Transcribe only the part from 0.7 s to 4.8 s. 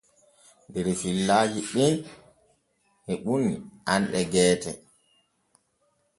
Der fillajiɗin heɓuni anɗe geete.